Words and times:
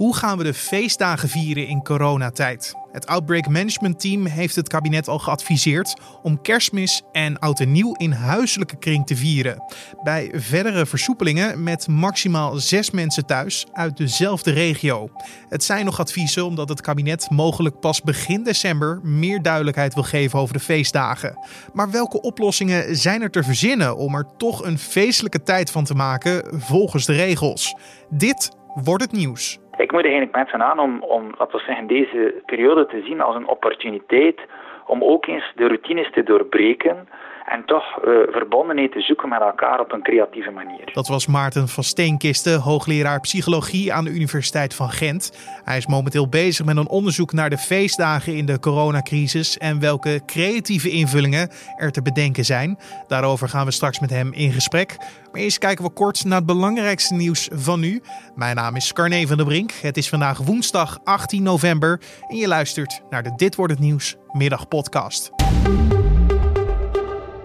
Hoe 0.00 0.16
gaan 0.16 0.38
we 0.38 0.44
de 0.44 0.54
feestdagen 0.54 1.28
vieren 1.28 1.66
in 1.66 1.82
coronatijd? 1.82 2.74
Het 2.92 3.06
Outbreak 3.06 3.48
Management 3.48 4.00
Team 4.00 4.26
heeft 4.26 4.56
het 4.56 4.68
kabinet 4.68 5.08
al 5.08 5.18
geadviseerd 5.18 6.00
om 6.22 6.42
kerstmis 6.42 7.02
en 7.12 7.38
oud 7.38 7.60
en 7.60 7.72
nieuw 7.72 7.94
in 7.94 8.12
huiselijke 8.12 8.76
kring 8.76 9.06
te 9.06 9.16
vieren. 9.16 9.62
Bij 10.02 10.30
verdere 10.34 10.86
versoepelingen 10.86 11.62
met 11.62 11.88
maximaal 11.88 12.56
zes 12.56 12.90
mensen 12.90 13.26
thuis 13.26 13.66
uit 13.72 13.96
dezelfde 13.96 14.50
regio. 14.50 15.10
Het 15.48 15.64
zijn 15.64 15.84
nog 15.84 16.00
adviezen 16.00 16.44
omdat 16.44 16.68
het 16.68 16.80
kabinet 16.80 17.30
mogelijk 17.30 17.80
pas 17.80 18.02
begin 18.02 18.42
december 18.42 19.00
meer 19.02 19.42
duidelijkheid 19.42 19.94
wil 19.94 20.02
geven 20.02 20.38
over 20.38 20.54
de 20.54 20.60
feestdagen. 20.60 21.38
Maar 21.72 21.90
welke 21.90 22.20
oplossingen 22.20 22.96
zijn 22.96 23.22
er 23.22 23.30
te 23.30 23.42
verzinnen 23.42 23.96
om 23.96 24.14
er 24.14 24.26
toch 24.36 24.64
een 24.64 24.78
feestelijke 24.78 25.42
tijd 25.42 25.70
van 25.70 25.84
te 25.84 25.94
maken 25.94 26.60
volgens 26.60 27.06
de 27.06 27.12
regels? 27.12 27.74
Dit 28.10 28.50
wordt 28.74 29.02
het 29.02 29.12
nieuws. 29.12 29.59
Ik 29.90 29.96
moet 29.96 30.04
eigenlijk 30.04 30.36
mensen 30.36 30.62
aan 30.62 30.78
om, 30.78 31.02
om 31.02 31.34
laten 31.38 31.58
we 31.58 31.64
zeggen, 31.64 31.86
deze 31.86 32.42
periode 32.46 32.86
te 32.86 33.02
zien 33.04 33.20
als 33.20 33.36
een 33.36 33.46
opportuniteit 33.46 34.40
om 34.86 35.04
ook 35.04 35.26
eens 35.26 35.52
de 35.54 35.66
routines 35.66 36.10
te 36.10 36.22
doorbreken 36.22 37.08
en 37.50 37.64
toch 37.64 37.84
uh, 38.04 38.18
verbondenheid 38.30 38.92
te 38.92 39.00
zoeken 39.00 39.28
met 39.28 39.40
elkaar 39.40 39.80
op 39.80 39.92
een 39.92 40.02
creatieve 40.02 40.50
manier. 40.50 40.90
Dat 40.92 41.08
was 41.08 41.26
Maarten 41.26 41.68
van 41.68 41.84
Steenkisten, 41.84 42.60
hoogleraar 42.60 43.20
psychologie 43.20 43.92
aan 43.92 44.04
de 44.04 44.10
Universiteit 44.10 44.74
van 44.74 44.90
Gent. 44.90 45.32
Hij 45.64 45.76
is 45.76 45.86
momenteel 45.86 46.28
bezig 46.28 46.66
met 46.66 46.76
een 46.76 46.88
onderzoek 46.88 47.32
naar 47.32 47.50
de 47.50 47.58
feestdagen 47.58 48.36
in 48.36 48.46
de 48.46 48.60
coronacrisis 48.60 49.58
en 49.58 49.80
welke 49.80 50.20
creatieve 50.26 50.90
invullingen 50.90 51.48
er 51.76 51.92
te 51.92 52.02
bedenken 52.02 52.44
zijn. 52.44 52.78
Daarover 53.06 53.48
gaan 53.48 53.66
we 53.66 53.72
straks 53.72 54.00
met 54.00 54.10
hem 54.10 54.32
in 54.32 54.52
gesprek. 54.52 54.96
Maar 55.32 55.40
eerst 55.40 55.58
kijken 55.58 55.84
we 55.84 55.92
kort 55.92 56.24
naar 56.24 56.38
het 56.38 56.46
belangrijkste 56.46 57.14
nieuws 57.14 57.48
van 57.52 57.80
nu. 57.80 58.02
Mijn 58.34 58.56
naam 58.56 58.76
is 58.76 58.92
Carne 58.92 59.26
van 59.26 59.36
der 59.36 59.46
Brink. 59.46 59.72
Het 59.72 59.96
is 59.96 60.08
vandaag 60.08 60.38
woensdag 60.38 60.98
18 61.04 61.42
november 61.42 62.00
en 62.28 62.36
je 62.36 62.48
luistert 62.48 63.02
naar 63.10 63.22
de 63.22 63.32
Dit 63.36 63.54
wordt 63.54 63.72
het 63.72 63.82
nieuws 63.82 64.16
middagpodcast. 64.32 65.30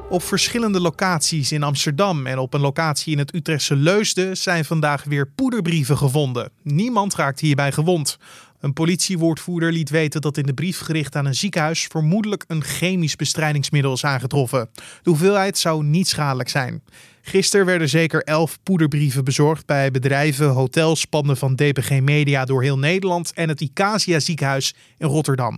Op 0.10 0.24
verschillende 0.24 0.80
locaties 0.80 1.52
in 1.52 1.64
Amsterdam 1.64 2.28
en 2.28 2.38
op 2.38 2.54
een 2.54 2.62
locatie 2.62 3.14
in 3.14 3.20
het 3.20 3.36
Utrechtse 3.36 3.76
Leusden 3.76 4.38
zijn 4.38 4.66
vandaag 4.66 5.04
weer 5.04 5.28
poederbrieven 5.28 5.98
gevonden. 5.98 6.52
Niemand 6.64 7.16
raakt 7.16 7.40
hierbij 7.40 7.72
gewond. 7.72 8.18
Een 8.60 8.74
politiewoordvoerder 8.74 9.72
liet 9.72 9.90
weten 9.90 10.22
dat 10.22 10.38
in 10.38 10.46
de 10.46 10.54
brief 10.54 10.80
gericht 10.80 11.16
aan 11.16 11.26
een 11.26 11.36
ziekenhuis 11.36 11.84
vermoedelijk 11.84 12.44
een 12.48 12.64
chemisch 12.64 13.16
bestrijdingsmiddel 13.16 13.94
is 13.94 14.06
aangetroffen. 14.06 14.70
De 14.74 15.10
hoeveelheid 15.10 15.58
zou 15.58 15.84
niet 15.84 16.08
schadelijk 16.08 16.50
zijn. 16.50 16.84
Gisteren 17.22 17.66
werden 17.66 17.90
zeker 17.90 18.24
elf 18.24 18.60
poederbrieven 18.64 19.24
bezorgd 19.24 19.66
bij 19.66 19.92
bedrijven, 19.92 20.50
hotels, 20.50 21.06
panden 21.06 21.38
van 21.38 21.56
DPG 21.56 22.00
Media 22.02 22.46
door 22.46 22.64
heel 22.64 22.80
Nederland 22.80 23.34
en 23.34 23.50
het 23.50 23.62
Icasia 23.62 24.20
ziekenhuis 24.20 24.76
in 24.98 25.08
Rotterdam. 25.08 25.58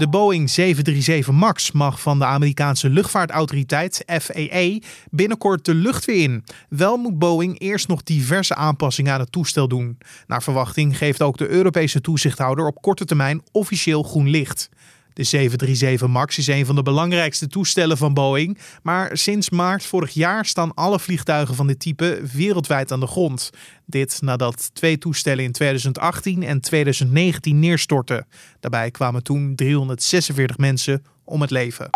De 0.00 0.08
Boeing 0.08 0.50
737 0.50 1.34
MAX 1.34 1.72
mag 1.72 2.00
van 2.00 2.18
de 2.18 2.24
Amerikaanse 2.24 2.88
luchtvaartautoriteit 2.90 4.02
FAA 4.06 4.78
binnenkort 5.10 5.64
de 5.64 5.74
lucht 5.74 6.04
weer 6.04 6.22
in. 6.22 6.44
Wel 6.68 6.96
moet 6.96 7.18
Boeing 7.18 7.58
eerst 7.58 7.88
nog 7.88 8.02
diverse 8.02 8.54
aanpassingen 8.54 9.12
aan 9.12 9.20
het 9.20 9.32
toestel 9.32 9.68
doen. 9.68 9.98
Naar 10.26 10.42
verwachting 10.42 10.98
geeft 10.98 11.22
ook 11.22 11.38
de 11.38 11.48
Europese 11.48 12.00
toezichthouder 12.00 12.66
op 12.66 12.82
korte 12.82 13.04
termijn 13.04 13.42
officieel 13.52 14.02
groen 14.02 14.28
licht. 14.28 14.68
De 15.12 15.24
737 15.24 16.08
MAX 16.08 16.38
is 16.38 16.46
een 16.46 16.66
van 16.66 16.74
de 16.74 16.82
belangrijkste 16.82 17.46
toestellen 17.46 17.96
van 17.96 18.14
Boeing, 18.14 18.58
maar 18.82 19.16
sinds 19.16 19.50
maart 19.50 19.84
vorig 19.84 20.10
jaar 20.10 20.46
staan 20.46 20.74
alle 20.74 20.98
vliegtuigen 21.00 21.54
van 21.54 21.66
dit 21.66 21.80
type 21.80 22.20
wereldwijd 22.32 22.92
aan 22.92 23.00
de 23.00 23.06
grond. 23.06 23.50
Dit 23.86 24.18
nadat 24.22 24.70
twee 24.74 24.98
toestellen 24.98 25.44
in 25.44 25.52
2018 25.52 26.42
en 26.42 26.60
2019 26.60 27.58
neerstortten. 27.58 28.26
Daarbij 28.60 28.90
kwamen 28.90 29.22
toen 29.22 29.54
346 29.54 30.58
mensen 30.58 31.04
om 31.24 31.40
het 31.40 31.50
leven. 31.50 31.90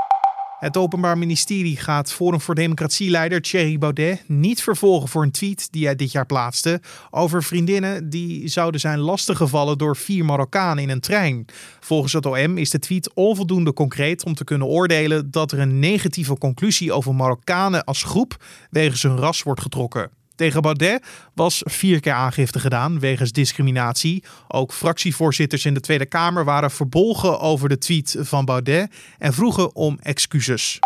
Het 0.59 0.77
Openbaar 0.77 1.19
Ministerie 1.19 1.77
gaat 1.77 2.13
Forum 2.13 2.41
voor 2.41 2.55
Democratie-leider 2.55 3.43
Thierry 3.43 3.79
Baudet 3.79 4.25
niet 4.27 4.63
vervolgen 4.63 5.09
voor 5.09 5.23
een 5.23 5.31
tweet 5.31 5.73
die 5.73 5.85
hij 5.85 5.97
dit 5.97 6.13
jaar 6.13 6.27
plaatste 6.27 6.81
over 7.11 7.43
vriendinnen 7.43 8.11
die 8.11 8.49
zouden 8.49 8.81
zijn 8.81 8.99
lastiggevallen 8.99 9.79
door 9.79 9.97
vier 9.97 10.25
Marokkanen 10.25 10.83
in 10.83 10.91
een 10.91 11.01
trein. 11.01 11.45
Volgens 11.81 12.13
het 12.13 12.27
OM 12.27 12.59
is 12.59 12.71
de 12.71 12.79
tweet 12.79 13.15
onvoldoende 13.15 13.73
concreet 13.73 14.25
om 14.25 14.35
te 14.35 14.45
kunnen 14.45 14.67
oordelen 14.67 15.31
dat 15.31 15.53
er 15.53 15.59
een 15.59 15.79
negatieve 15.79 16.39
conclusie 16.39 16.93
over 16.93 17.15
Marokkanen 17.15 17.85
als 17.85 18.03
groep 18.03 18.45
wegens 18.71 19.03
hun 19.03 19.17
ras 19.17 19.43
wordt 19.43 19.61
getrokken. 19.61 20.11
Tegen 20.35 20.63
Baudet 20.63 21.05
was 21.35 21.63
vier 21.65 22.01
keer 22.01 22.13
aangifte 22.13 22.61
gedaan 22.61 23.01
wegens 23.01 23.33
discriminatie. 23.33 24.25
Ook 24.49 24.73
fractievoorzitters 24.73 25.65
in 25.65 25.75
de 25.75 25.81
Tweede 25.81 26.07
Kamer 26.07 26.45
waren 26.45 26.71
verbolgen 26.71 27.41
over 27.41 27.69
de 27.69 27.79
tweet 27.79 28.17
van 28.19 28.45
Baudet 28.45 28.91
en 29.19 29.33
vroegen 29.33 29.75
om 29.75 29.99
excuses. 30.01 30.79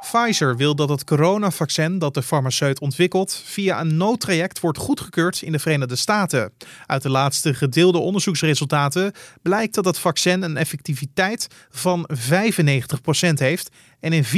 Pfizer 0.00 0.56
wil 0.56 0.74
dat 0.74 0.88
het 0.88 1.04
coronavaccin 1.04 1.98
dat 1.98 2.14
de 2.14 2.22
farmaceut 2.22 2.80
ontwikkelt 2.80 3.42
via 3.44 3.80
een 3.80 3.96
noodtraject 3.96 4.60
wordt 4.60 4.78
goedgekeurd 4.78 5.42
in 5.42 5.52
de 5.52 5.58
Verenigde 5.58 5.96
Staten. 5.96 6.52
Uit 6.86 7.02
de 7.02 7.10
laatste 7.10 7.54
gedeelde 7.54 7.98
onderzoeksresultaten 7.98 9.12
blijkt 9.42 9.74
dat 9.74 9.84
het 9.84 9.98
vaccin 9.98 10.42
een 10.42 10.56
effectiviteit 10.56 11.46
van 11.70 12.08
95% 12.14 12.18
heeft 13.34 13.70
en 14.00 14.12
in 14.12 14.24
94% 14.24 14.28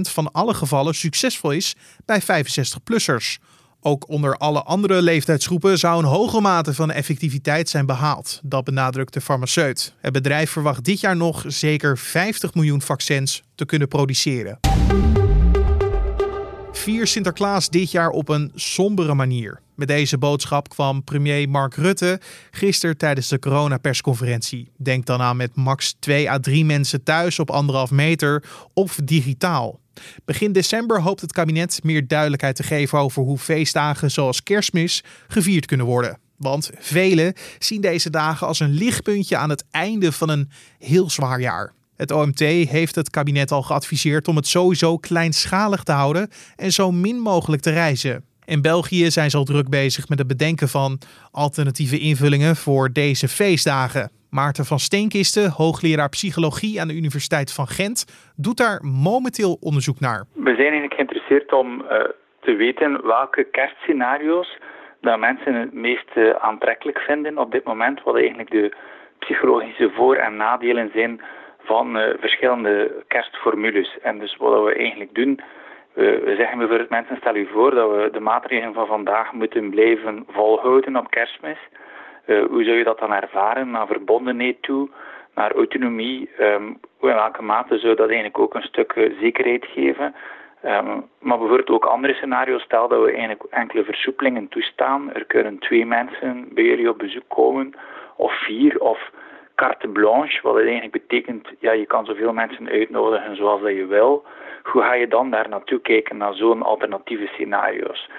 van 0.00 0.32
alle 0.32 0.54
gevallen 0.54 0.94
succesvol 0.94 1.50
is 1.50 1.74
bij 2.04 2.22
65-plussers. 2.22 3.51
Ook 3.84 4.08
onder 4.08 4.36
alle 4.36 4.62
andere 4.62 5.02
leeftijdsgroepen 5.02 5.78
zou 5.78 5.98
een 5.98 6.08
hoge 6.08 6.40
mate 6.40 6.74
van 6.74 6.90
effectiviteit 6.90 7.68
zijn 7.68 7.86
behaald. 7.86 8.40
Dat 8.42 8.64
benadrukt 8.64 9.12
de 9.12 9.20
farmaceut. 9.20 9.94
Het 10.00 10.12
bedrijf 10.12 10.50
verwacht 10.50 10.84
dit 10.84 11.00
jaar 11.00 11.16
nog 11.16 11.44
zeker 11.46 11.98
50 11.98 12.54
miljoen 12.54 12.82
vaccins 12.82 13.42
te 13.54 13.64
kunnen 13.64 13.88
produceren. 13.88 14.58
Vier 16.72 17.06
Sinterklaas 17.06 17.68
dit 17.68 17.90
jaar 17.90 18.10
op 18.10 18.28
een 18.28 18.52
sombere 18.54 19.14
manier. 19.14 19.60
Met 19.74 19.88
deze 19.88 20.18
boodschap 20.18 20.68
kwam 20.68 21.04
premier 21.04 21.48
Mark 21.48 21.74
Rutte 21.74 22.20
gisteren 22.50 22.96
tijdens 22.96 23.28
de 23.28 23.38
coronapersconferentie. 23.38 24.70
Denk 24.76 25.06
dan 25.06 25.20
aan 25.20 25.36
met 25.36 25.56
max 25.56 25.96
2 25.98 26.30
à 26.30 26.38
3 26.38 26.64
mensen 26.64 27.02
thuis 27.02 27.38
op 27.38 27.50
anderhalf 27.50 27.90
meter 27.90 28.44
of 28.72 28.98
digitaal. 29.04 29.80
Begin 30.24 30.52
december 30.52 31.00
hoopt 31.00 31.20
het 31.20 31.32
kabinet 31.32 31.80
meer 31.82 32.06
duidelijkheid 32.06 32.56
te 32.56 32.62
geven 32.62 32.98
over 32.98 33.22
hoe 33.22 33.38
feestdagen 33.38 34.10
zoals 34.10 34.42
kerstmis 34.42 35.04
gevierd 35.28 35.66
kunnen 35.66 35.86
worden. 35.86 36.18
Want 36.36 36.70
velen 36.78 37.34
zien 37.58 37.80
deze 37.80 38.10
dagen 38.10 38.46
als 38.46 38.60
een 38.60 38.72
lichtpuntje 38.72 39.36
aan 39.36 39.50
het 39.50 39.64
einde 39.70 40.12
van 40.12 40.28
een 40.28 40.50
heel 40.78 41.10
zwaar 41.10 41.40
jaar. 41.40 41.72
Het 41.96 42.12
OMT 42.12 42.40
heeft 42.76 42.94
het 42.94 43.10
kabinet 43.10 43.50
al 43.50 43.62
geadviseerd 43.62 44.28
om 44.28 44.36
het 44.36 44.46
sowieso 44.46 44.96
kleinschalig 44.96 45.82
te 45.82 45.92
houden 45.92 46.28
en 46.56 46.70
zo 46.70 46.90
min 46.90 47.18
mogelijk 47.18 47.62
te 47.62 47.70
reizen. 47.70 48.24
In 48.44 48.62
België 48.62 49.10
zijn 49.10 49.30
ze 49.30 49.36
al 49.36 49.44
druk 49.44 49.68
bezig 49.68 50.08
met 50.08 50.18
het 50.18 50.26
bedenken 50.26 50.68
van 50.68 50.98
alternatieve 51.32 51.98
invullingen 51.98 52.56
voor 52.56 52.92
deze 52.92 53.28
feestdagen. 53.28 54.10
Maarten 54.30 54.64
van 54.64 54.78
Steenkisten, 54.78 55.50
hoogleraar 55.50 56.08
psychologie 56.08 56.80
aan 56.80 56.88
de 56.88 56.94
Universiteit 56.94 57.54
van 57.54 57.66
Gent, 57.66 57.98
doet 58.36 58.56
daar 58.56 58.84
momenteel 58.84 59.52
onderzoek 59.60 60.00
naar. 60.00 60.24
We 60.32 60.54
zijn 60.54 60.72
eigenlijk 60.72 60.94
geïnteresseerd 60.94 61.52
om 61.52 61.68
uh, 61.80 62.04
te 62.40 62.54
weten 62.54 63.06
welke 63.06 63.44
kerstscenario's 63.44 64.58
dat 65.00 65.18
mensen 65.18 65.54
het 65.54 65.72
meest 65.72 66.10
uh, 66.14 66.30
aantrekkelijk 66.30 66.98
vinden 66.98 67.38
op 67.38 67.52
dit 67.52 67.64
moment, 67.64 68.02
wat 68.02 68.16
eigenlijk 68.16 68.50
de 68.50 68.74
psychologische 69.18 69.90
voor- 69.94 70.16
en 70.16 70.36
nadelen 70.36 70.90
zijn 70.94 71.20
van 71.64 71.96
uh, 71.96 72.04
verschillende 72.18 73.04
kerstformules. 73.08 73.98
En 74.02 74.18
dus 74.18 74.36
wat 74.36 74.64
we 74.64 74.74
eigenlijk 74.74 75.14
doen, 75.14 75.40
we, 75.92 76.34
zeggen 76.36 76.58
bijvoorbeeld 76.58 76.90
mensen, 76.90 77.16
stel 77.16 77.36
u 77.36 77.46
voor 77.52 77.70
dat 77.74 77.90
we 77.90 78.08
de 78.12 78.20
maatregelen 78.20 78.74
van 78.74 78.86
vandaag 78.86 79.32
moeten 79.32 79.70
blijven 79.70 80.24
volhouden 80.28 80.96
op 80.96 81.10
kerstmis. 81.10 81.58
Uh, 82.26 82.44
hoe 82.44 82.64
zou 82.64 82.76
je 82.76 82.84
dat 82.84 82.98
dan 82.98 83.12
ervaren 83.12 83.70
naar 83.70 83.86
verbondenheid 83.86 84.62
toe, 84.62 84.88
naar 85.34 85.52
autonomie? 85.54 86.30
Um, 86.40 86.66
in 87.00 87.14
welke 87.14 87.42
mate 87.42 87.78
zou 87.78 87.94
dat 87.94 88.06
eigenlijk 88.06 88.38
ook 88.38 88.54
een 88.54 88.62
stuk 88.62 88.94
uh, 88.94 89.18
zekerheid 89.20 89.66
geven? 89.66 90.14
Um, 90.64 91.08
maar 91.20 91.38
bijvoorbeeld 91.38 91.70
ook 91.70 91.84
andere 91.84 92.14
scenario's. 92.14 92.62
Stel 92.62 92.88
dat 92.88 93.02
we 93.02 93.10
eigenlijk 93.10 93.42
enkele 93.50 93.84
versoepelingen 93.84 94.48
toestaan. 94.48 95.12
Er 95.12 95.24
kunnen 95.24 95.58
twee 95.58 95.86
mensen 95.86 96.48
bij 96.54 96.64
jullie 96.64 96.88
op 96.88 96.98
bezoek 96.98 97.28
komen, 97.28 97.74
of 98.16 98.32
vier, 98.32 98.80
of 98.80 99.10
carte 99.54 99.88
blanche, 99.88 100.40
wat 100.42 100.54
het 100.54 100.62
eigenlijk 100.62 100.92
betekent, 100.92 101.48
ja, 101.58 101.72
je 101.72 101.86
kan 101.86 102.04
zoveel 102.04 102.32
mensen 102.32 102.68
uitnodigen 102.68 103.36
zoals 103.36 103.60
dat 103.60 103.74
je 103.74 103.86
wil. 103.86 104.24
Hoe 104.62 104.82
ga 104.82 104.94
je 104.94 105.08
dan 105.08 105.30
daar 105.30 105.48
naartoe 105.48 105.80
kijken 105.80 106.16
naar 106.16 106.34
zo'n 106.34 106.62
alternatieve 106.62 107.26
scenario's? 107.26 108.10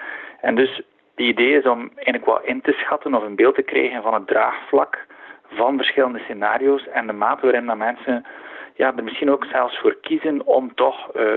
En 0.41 0.55
dus 0.55 0.75
het 0.75 1.25
idee 1.25 1.57
is 1.57 1.65
om 1.65 1.91
eigenlijk 1.95 2.25
wat 2.25 2.43
in 2.43 2.61
te 2.61 2.71
schatten 2.71 3.13
of 3.15 3.23
een 3.23 3.35
beeld 3.35 3.55
te 3.55 3.61
krijgen 3.61 4.01
van 4.01 4.13
het 4.13 4.27
draagvlak 4.27 5.05
van 5.47 5.77
verschillende 5.77 6.19
scenario's 6.19 6.87
en 6.87 7.07
de 7.07 7.13
mate 7.13 7.41
waarin 7.41 7.65
dat 7.65 7.77
mensen 7.77 8.25
ja, 8.75 8.93
er 8.95 9.03
misschien 9.03 9.31
ook 9.31 9.45
zelfs 9.45 9.79
voor 9.79 9.97
kiezen 10.01 10.45
om 10.45 10.75
toch 10.75 11.07
uh, 11.07 11.35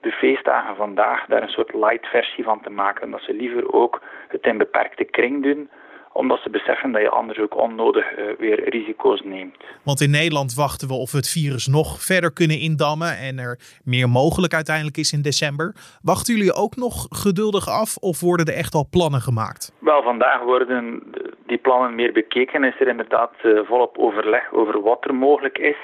de 0.00 0.12
feestdagen 0.12 0.76
vandaag 0.76 1.26
daar 1.26 1.42
een 1.42 1.48
soort 1.48 1.74
light 1.74 2.06
versie 2.06 2.44
van 2.44 2.60
te 2.60 2.70
maken. 2.70 3.10
Dat 3.10 3.20
ze 3.20 3.34
liever 3.34 3.72
ook 3.72 4.02
het 4.28 4.46
in 4.46 4.58
beperkte 4.58 5.04
kring 5.04 5.42
doen 5.42 5.70
omdat 6.12 6.40
ze 6.42 6.50
beseffen 6.50 6.92
dat 6.92 7.02
je 7.02 7.08
anders 7.08 7.38
ook 7.38 7.56
onnodig 7.56 8.18
uh, 8.18 8.24
weer 8.38 8.68
risico's 8.68 9.22
neemt. 9.24 9.56
Want 9.82 10.00
in 10.00 10.10
Nederland 10.10 10.54
wachten 10.54 10.88
we 10.88 10.94
of 10.94 11.10
we 11.10 11.16
het 11.16 11.30
virus 11.30 11.66
nog 11.66 12.00
verder 12.00 12.32
kunnen 12.32 12.58
indammen 12.58 13.18
en 13.18 13.38
er 13.38 13.58
meer 13.84 14.08
mogelijk 14.08 14.54
uiteindelijk 14.54 14.96
is 14.96 15.12
in 15.12 15.22
december. 15.22 15.74
Wachten 16.02 16.34
jullie 16.34 16.54
ook 16.54 16.76
nog 16.76 17.06
geduldig 17.10 17.68
af 17.68 17.96
of 17.96 18.20
worden 18.20 18.46
er 18.46 18.54
echt 18.54 18.74
al 18.74 18.86
plannen 18.90 19.20
gemaakt? 19.20 19.72
Wel, 19.78 20.02
vandaag 20.02 20.42
worden 20.42 21.02
die 21.46 21.58
plannen 21.58 21.94
meer 21.94 22.12
bekeken. 22.12 22.64
Is 22.64 22.80
er 22.80 22.88
inderdaad 22.88 23.32
uh, 23.42 23.60
volop 23.64 23.98
overleg 23.98 24.52
over 24.52 24.82
wat 24.82 25.04
er 25.04 25.14
mogelijk 25.14 25.58
is 25.58 25.76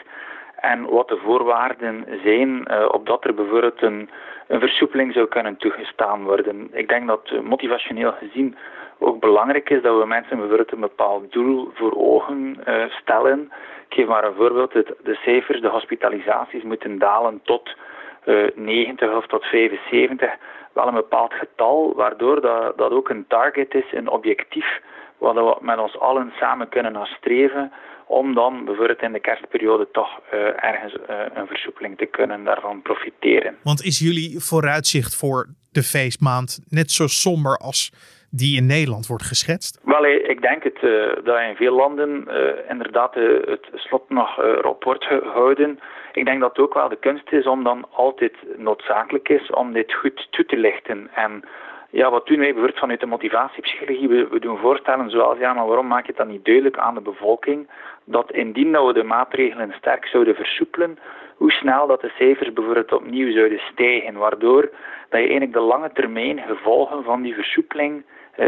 en 0.61 0.85
wat 0.85 1.09
de 1.09 1.21
voorwaarden 1.25 2.05
zijn 2.25 2.51
uh, 2.71 2.89
opdat 2.93 3.25
er 3.25 3.35
bijvoorbeeld 3.35 3.83
een, 3.83 4.11
een 4.47 4.61
versoepeling 4.61 5.13
zou 5.13 5.27
kunnen 5.27 5.57
toegestaan 5.57 6.25
worden. 6.25 6.69
Ik 6.73 6.89
denk 6.89 7.07
dat 7.07 7.43
motivationeel 7.43 8.13
gezien 8.13 8.57
ook 8.99 9.21
belangrijk 9.21 9.71
is 9.71 9.83
dat 9.83 9.99
we 9.99 10.07
mensen 10.07 10.37
bijvoorbeeld 10.37 10.73
een 10.73 10.81
bepaald 10.81 11.33
doel 11.33 11.71
voor 11.75 11.97
ogen 11.97 12.57
uh, 12.69 12.85
stellen. 12.91 13.53
Ik 13.89 13.95
geef 13.95 14.07
maar 14.07 14.25
een 14.25 14.35
voorbeeld. 14.35 14.73
De 14.73 15.19
cijfers, 15.25 15.61
de 15.61 15.69
hospitalisaties 15.69 16.63
moeten 16.63 16.99
dalen 16.99 17.41
tot 17.43 17.77
uh, 18.25 18.47
eh, 18.47 18.57
90 18.57 19.17
of 19.17 19.27
tot 19.27 19.45
75. 19.45 20.31
Wel 20.73 20.89
een 20.89 20.95
bepaald 20.95 21.33
getal, 21.33 21.93
waardoor 21.95 22.41
dat, 22.41 22.79
dat 22.79 22.91
ook 22.91 23.09
een 23.09 23.25
target 23.29 23.75
is, 23.75 23.93
een 23.93 24.09
objectief, 24.09 24.81
waar 25.19 25.35
we 25.35 25.57
met 25.61 25.79
ons 25.79 25.99
allen 25.99 26.33
samen 26.39 26.69
kunnen 26.69 26.93
nastreven 26.93 27.73
om 28.07 28.35
dan 28.35 28.65
bijvoorbeeld 28.65 29.03
in 29.03 29.13
de 29.13 29.21
kerstperiode 29.21 29.89
toch 29.93 30.21
uh, 30.35 30.41
ergens 30.65 30.97
een 31.35 31.47
versoepeling 31.47 31.99
te 31.99 32.07
kunnen 32.07 32.45
daarvan 32.45 32.83
profiteren. 32.83 33.57
Want 33.63 33.83
is 33.83 33.99
jullie 33.99 34.41
vooruitzicht 34.41 35.17
voor 35.17 35.47
de 35.71 35.83
feestmaand 35.83 36.61
net 36.69 36.91
zo 36.91 37.07
somber 37.07 37.57
als 37.57 37.93
die 38.31 38.57
in 38.57 38.67
Nederland 38.67 39.07
wordt 39.07 39.25
geschetst? 39.25 39.81
Wel, 39.85 40.05
eh, 40.05 40.29
ik 40.29 40.41
denk 40.43 40.63
het, 40.63 40.83
uh, 40.83 41.07
dat 41.25 41.41
in 41.41 41.57
veel 41.57 41.75
landen 41.75 42.25
uh, 42.29 42.71
inderdaad 42.71 43.15
het 43.15 43.67
slot 43.75 44.09
nog 44.09 44.39
erop 44.39 44.85
wordt 44.85 45.05
gehouden. 45.05 45.81
Ik 46.13 46.25
denk 46.25 46.41
dat 46.41 46.49
het 46.49 46.59
ook 46.59 46.75
wel 46.75 46.89
de 46.89 46.97
kunst 46.97 47.33
is 47.33 47.47
om 47.47 47.65
dan 47.65 47.87
altijd 47.91 48.35
noodzakelijk 48.57 49.29
is 49.29 49.51
om 49.51 49.73
dit 49.73 49.95
goed 49.95 50.29
toe 50.31 50.45
te 50.45 50.57
lichten. 50.57 51.11
En 51.15 51.45
ja, 51.91 52.11
wat 52.11 52.27
doen 52.27 52.39
wij 52.39 52.47
bijvoorbeeld 52.47 52.79
vanuit 52.79 53.01
de 53.01 53.07
motivatiepsychologie? 53.07 54.09
We, 54.09 54.39
doen 54.41 54.59
voorstellen 54.59 55.11
zoals, 55.11 55.39
ja, 55.39 55.53
maar 55.53 55.67
waarom 55.67 55.87
maak 55.87 56.07
je 56.07 56.13
dat 56.17 56.29
niet 56.29 56.45
duidelijk 56.45 56.79
aan 56.79 56.95
de 56.95 57.01
bevolking? 57.01 57.69
Dat 58.05 58.33
indien 58.33 58.71
we 58.71 58.93
de 58.93 59.03
maatregelen 59.03 59.75
sterk 59.79 60.07
zouden 60.07 60.35
versoepelen, 60.35 60.99
hoe 61.37 61.51
snel 61.51 61.87
dat 61.87 62.01
de 62.01 62.13
cijfers 62.17 62.53
bijvoorbeeld 62.53 62.93
opnieuw 62.93 63.33
zouden 63.33 63.59
stijgen, 63.59 64.15
waardoor 64.15 64.63
dat 65.09 65.21
je 65.21 65.29
eigenlijk 65.29 65.53
de 65.53 65.61
lange 65.61 65.91
termijn 65.93 66.39
gevolgen 66.39 67.05
van 67.05 67.23
die 67.23 67.35
versoepeling 67.35 68.05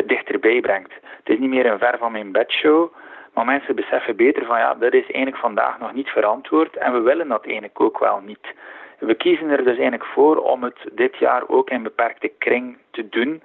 dichterbij 0.07 0.61
brengt. 0.61 0.93
Het 0.93 1.29
is 1.29 1.39
niet 1.39 1.51
meer 1.51 1.67
een 1.67 1.79
ver 1.79 1.99
van 1.99 2.13
mijn 2.13 2.33
bedshow, 2.33 2.93
maar 3.35 3.45
mensen 3.45 3.75
beseffen 3.75 4.17
beter 4.17 4.45
van 4.47 4.59
ja, 4.59 4.75
dat 4.75 4.93
is 4.93 5.03
eigenlijk 5.03 5.37
vandaag 5.37 5.79
nog 5.79 5.93
niet 5.93 6.09
verantwoord 6.09 6.77
en 6.77 6.93
we 6.93 7.01
willen 7.01 7.29
dat 7.29 7.45
eigenlijk 7.45 7.81
ook 7.81 7.99
wel 7.99 8.21
niet. 8.21 8.55
We 8.99 9.15
kiezen 9.15 9.51
er 9.51 9.65
dus 9.65 9.79
eigenlijk 9.79 10.05
voor 10.05 10.37
om 10.37 10.63
het 10.63 10.79
dit 10.93 11.17
jaar 11.17 11.49
ook 11.49 11.71
in 11.71 11.83
beperkte 11.83 12.33
kring 12.39 12.79
te 12.91 13.09
doen. 13.09 13.43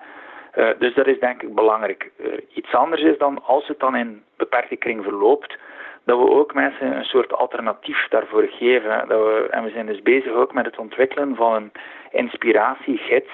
Uh, 0.57 0.69
dus 0.79 0.93
dat 0.93 1.07
is 1.07 1.19
denk 1.19 1.41
ik 1.41 1.55
belangrijk. 1.55 2.11
Uh, 2.17 2.33
iets 2.53 2.73
anders 2.73 3.01
is 3.01 3.17
dan 3.17 3.43
als 3.43 3.67
het 3.67 3.79
dan 3.79 3.95
in 3.95 4.23
beperkte 4.37 4.75
kring 4.75 5.03
verloopt, 5.03 5.57
dat 6.05 6.19
we 6.19 6.29
ook 6.29 6.53
mensen 6.53 6.95
een 6.95 7.05
soort 7.05 7.33
alternatief 7.33 8.07
daarvoor 8.09 8.47
geven. 8.49 9.07
Dat 9.07 9.19
we, 9.19 9.47
en 9.49 9.63
we 9.63 9.69
zijn 9.69 9.85
dus 9.85 10.01
bezig 10.01 10.31
ook 10.31 10.53
met 10.53 10.65
het 10.65 10.77
ontwikkelen 10.77 11.35
van 11.35 11.53
een 11.53 11.71
inspiratiegids 12.11 13.31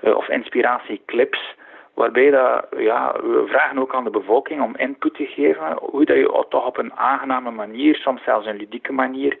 of 0.00 0.28
inspiratieclips 0.28 1.54
Waarbij 1.94 2.30
dat, 2.30 2.66
ja, 2.76 3.12
we 3.12 3.44
vragen 3.46 3.78
ook 3.78 3.94
aan 3.94 4.04
de 4.04 4.10
bevolking 4.10 4.62
om 4.62 4.76
input 4.76 5.14
te 5.14 5.26
geven 5.26 5.78
hoe 5.80 6.04
dat 6.04 6.16
je 6.16 6.46
toch 6.48 6.66
op 6.66 6.78
een 6.78 6.92
aangename 6.92 7.50
manier, 7.50 7.96
soms 7.96 8.22
zelfs 8.24 8.46
een 8.46 8.56
ludieke 8.56 8.92
manier, 8.92 9.38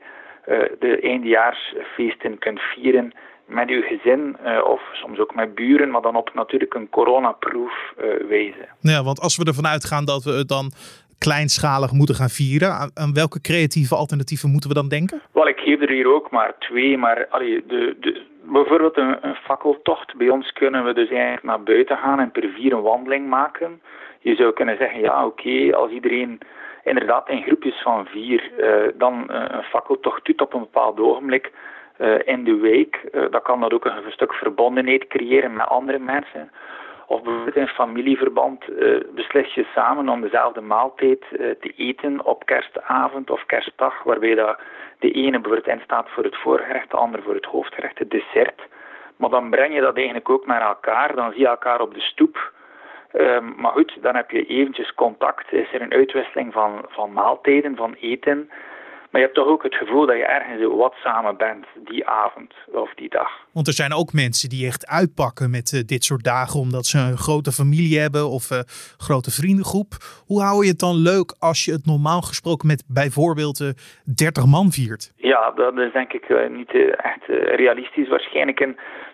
uh, 0.48 0.58
de 0.78 1.00
eindejaarsfeesten 1.00 2.38
kunt 2.38 2.60
vieren 2.60 3.12
met 3.46 3.68
uw 3.68 3.82
gezin 3.82 4.36
uh, 4.44 4.64
of 4.64 4.80
soms 4.92 5.18
ook 5.18 5.34
met 5.34 5.54
buren, 5.54 5.90
maar 5.90 6.02
dan 6.02 6.16
op 6.16 6.34
natuurlijk 6.34 6.74
een 6.74 6.88
coronaproof 6.88 7.92
uh, 7.98 8.28
wijze. 8.28 8.68
Ja, 8.80 9.02
want 9.02 9.20
als 9.20 9.36
we 9.36 9.44
ervan 9.44 9.66
uitgaan 9.66 10.04
dat 10.04 10.24
we 10.24 10.30
het 10.30 10.48
dan 10.48 10.72
kleinschalig 11.18 11.92
moeten 11.92 12.14
gaan 12.14 12.28
vieren, 12.28 12.72
aan, 12.72 12.90
aan, 12.94 13.14
welke 13.14 13.40
creatieve 13.40 13.94
alternatieven 13.94 14.50
moeten 14.50 14.68
we 14.68 14.74
dan 14.74 14.88
denken? 14.88 15.22
Wel, 15.32 15.48
ik 15.48 15.58
geef 15.58 15.80
er 15.80 15.90
hier 15.90 16.14
ook 16.14 16.30
maar 16.30 16.54
twee, 16.58 16.98
maar 16.98 17.26
allee, 17.30 17.64
de, 17.66 17.96
de, 18.00 18.22
bijvoorbeeld 18.42 18.96
een, 18.96 19.16
een, 19.26 19.34
fakkeltocht. 19.34 20.16
Bij 20.16 20.28
ons 20.28 20.52
kunnen 20.52 20.84
we 20.84 20.92
dus 20.94 21.08
eigenlijk 21.10 21.42
naar 21.42 21.62
buiten 21.62 21.96
gaan 21.96 22.20
en 22.20 22.30
per 22.30 22.48
vier 22.48 22.72
een 22.72 22.82
wandeling 22.82 23.28
maken. 23.28 23.82
Je 24.20 24.34
zou 24.34 24.52
kunnen 24.52 24.76
zeggen, 24.76 25.00
ja 25.00 25.26
oké, 25.26 25.74
als 25.76 25.90
iedereen 25.90 26.40
inderdaad 26.84 27.28
in 27.28 27.42
groepjes 27.42 27.82
van 27.82 28.06
vier 28.06 28.50
uh, 28.58 28.92
dan 28.94 29.28
uh, 29.30 29.44
een 29.48 29.62
fakkeltocht 29.62 30.24
doet 30.24 30.40
op 30.40 30.54
een 30.54 30.60
bepaald 30.60 31.00
ogenblik 31.00 31.52
uh, 31.98 32.14
in 32.24 32.44
de 32.44 32.56
week, 32.56 33.08
dan 33.30 33.42
kan 33.42 33.60
dat 33.60 33.72
ook 33.72 33.84
een 33.84 34.12
stuk 34.12 34.34
verbondenheid 34.34 35.06
creëren 35.06 35.52
met 35.52 35.66
andere 35.66 35.98
mensen. 35.98 36.50
Of 37.06 37.22
bijvoorbeeld 37.22 37.56
in 37.56 37.68
familieverband 37.68 38.68
uh, 38.68 39.00
beslis 39.14 39.54
je 39.54 39.66
samen 39.74 40.08
om 40.08 40.20
dezelfde 40.20 40.60
maaltijd 40.60 41.24
uh, 41.30 41.38
te 41.38 41.72
eten 41.76 42.24
op 42.24 42.46
kerstavond 42.46 43.30
of 43.30 43.46
kerstdag, 43.46 44.02
waarbij 44.02 44.34
dat 44.34 44.58
de 44.98 45.10
ene 45.10 45.40
bijvoorbeeld 45.40 45.76
in 45.76 45.84
staat 45.84 46.08
voor 46.10 46.24
het 46.24 46.36
voorgerecht, 46.36 46.90
de 46.90 46.96
ander 46.96 47.22
voor 47.22 47.34
het 47.34 47.44
hoofdgerecht, 47.44 47.98
het 47.98 48.10
dessert. 48.10 48.62
Maar 49.16 49.30
dan 49.30 49.50
breng 49.50 49.74
je 49.74 49.80
dat 49.80 49.96
eigenlijk 49.96 50.30
ook 50.30 50.46
naar 50.46 50.62
elkaar, 50.62 51.14
dan 51.14 51.30
zie 51.30 51.40
je 51.40 51.46
elkaar 51.48 51.80
op 51.80 51.94
de 51.94 52.00
stoep. 52.00 52.52
Um, 53.14 53.54
maar 53.56 53.72
goed, 53.72 53.98
dan 54.00 54.14
heb 54.14 54.30
je 54.30 54.46
eventjes 54.46 54.94
contact, 54.94 55.52
is 55.52 55.72
er 55.72 55.82
een 55.82 55.92
uitwisseling 55.92 56.52
van, 56.52 56.84
van 56.88 57.12
maaltijden, 57.12 57.76
van 57.76 57.94
eten. 58.00 58.50
Maar 59.12 59.20
je 59.20 59.26
hebt 59.26 59.38
toch 59.38 59.48
ook 59.48 59.62
het 59.62 59.74
gevoel 59.74 60.06
dat 60.06 60.16
je 60.16 60.24
ergens 60.24 60.76
wat 60.76 60.94
samen 60.94 61.36
bent 61.36 61.66
die 61.84 62.06
avond 62.06 62.54
of 62.66 62.94
die 62.94 63.08
dag. 63.08 63.30
Want 63.52 63.66
er 63.66 63.72
zijn 63.72 63.92
ook 63.92 64.12
mensen 64.12 64.48
die 64.48 64.66
echt 64.66 64.86
uitpakken 64.86 65.50
met 65.50 65.72
uh, 65.72 65.80
dit 65.86 66.04
soort 66.04 66.24
dagen 66.24 66.60
omdat 66.60 66.84
ze 66.84 66.98
een 66.98 67.16
grote 67.16 67.52
familie 67.52 67.98
hebben 67.98 68.28
of 68.28 68.50
een 68.50 68.56
uh, 68.56 68.96
grote 69.06 69.30
vriendengroep. 69.30 69.90
Hoe 70.26 70.42
hou 70.42 70.64
je 70.64 70.70
het 70.70 70.78
dan 70.78 70.96
leuk 70.96 71.36
als 71.38 71.64
je 71.64 71.72
het 71.72 71.86
normaal 71.86 72.22
gesproken 72.22 72.66
met 72.66 72.84
bijvoorbeeld 72.88 73.60
uh, 73.60 73.68
eh, 73.68 73.74
30 74.16 74.46
man 74.46 74.70
viert? 74.70 75.12
Ja, 75.16 75.50
dat 75.50 75.78
is 75.78 75.92
denk 75.92 76.12
ik 76.12 76.50
niet 76.50 76.72
echt 76.96 77.24
realistisch 77.62 78.08
waarschijnlijk. 78.08 78.66